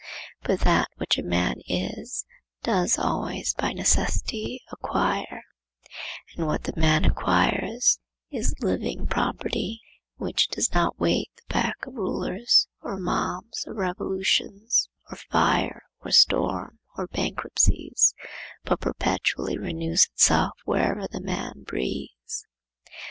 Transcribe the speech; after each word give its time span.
But 0.41 0.61
that 0.61 0.89
which 0.97 1.19
a 1.19 1.21
man 1.21 1.57
is, 1.67 2.25
does 2.63 2.97
always 2.97 3.53
by 3.53 3.71
necessity 3.71 4.63
acquire, 4.71 5.43
and 6.35 6.47
what 6.47 6.63
the 6.63 6.73
man 6.75 7.05
acquires 7.05 7.99
is 8.31 8.55
living 8.61 9.05
property, 9.05 9.79
which 10.17 10.47
does 10.47 10.73
not 10.73 10.99
wait 10.99 11.29
the 11.35 11.53
beck 11.53 11.75
of 11.85 11.93
rulers, 11.93 12.67
or 12.81 12.97
mobs, 12.97 13.63
or 13.67 13.75
revolutions, 13.75 14.89
or 15.11 15.17
fire, 15.17 15.83
or 16.03 16.09
storm, 16.09 16.79
or 16.97 17.05
bankruptcies, 17.05 18.15
but 18.63 18.79
perpetually 18.81 19.55
renews 19.55 20.05
itself 20.05 20.53
wherever 20.65 21.07
the 21.07 21.21
man 21.21 21.61
breathes. 21.61 22.47